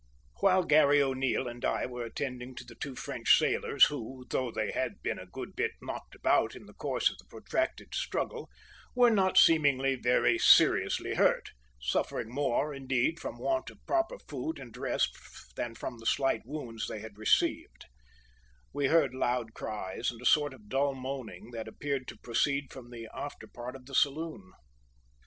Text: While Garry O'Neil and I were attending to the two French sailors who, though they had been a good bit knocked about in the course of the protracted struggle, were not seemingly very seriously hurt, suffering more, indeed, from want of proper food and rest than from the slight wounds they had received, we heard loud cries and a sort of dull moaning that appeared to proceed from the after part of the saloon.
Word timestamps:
While 0.39 0.63
Garry 0.63 0.99
O'Neil 0.99 1.47
and 1.47 1.63
I 1.63 1.85
were 1.85 2.03
attending 2.03 2.55
to 2.55 2.63
the 2.63 2.73
two 2.73 2.95
French 2.95 3.37
sailors 3.37 3.83
who, 3.85 4.25
though 4.31 4.49
they 4.49 4.71
had 4.71 5.03
been 5.03 5.19
a 5.19 5.27
good 5.27 5.55
bit 5.55 5.73
knocked 5.79 6.15
about 6.15 6.55
in 6.55 6.65
the 6.65 6.73
course 6.73 7.11
of 7.11 7.19
the 7.19 7.25
protracted 7.25 7.93
struggle, 7.93 8.49
were 8.95 9.11
not 9.11 9.37
seemingly 9.37 9.93
very 9.93 10.39
seriously 10.39 11.13
hurt, 11.13 11.51
suffering 11.79 12.29
more, 12.33 12.73
indeed, 12.73 13.19
from 13.19 13.37
want 13.37 13.69
of 13.69 13.85
proper 13.85 14.17
food 14.27 14.57
and 14.57 14.75
rest 14.75 15.55
than 15.55 15.75
from 15.75 15.99
the 15.99 16.07
slight 16.07 16.41
wounds 16.47 16.87
they 16.87 17.01
had 17.01 17.19
received, 17.19 17.85
we 18.73 18.87
heard 18.87 19.13
loud 19.13 19.53
cries 19.53 20.09
and 20.09 20.19
a 20.19 20.25
sort 20.25 20.51
of 20.55 20.67
dull 20.67 20.95
moaning 20.95 21.51
that 21.51 21.67
appeared 21.67 22.07
to 22.07 22.17
proceed 22.17 22.73
from 22.73 22.89
the 22.89 23.07
after 23.13 23.45
part 23.45 23.75
of 23.75 23.85
the 23.85 23.93
saloon. 23.93 24.51